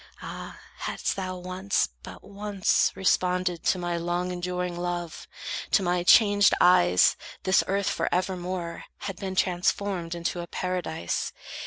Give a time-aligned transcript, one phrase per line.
[0.23, 5.27] Ah, hadst thou once, but once, Responded to my long enduring love,
[5.73, 11.33] To my changed eyes this earth for evermore Had been transformed into a Paradise.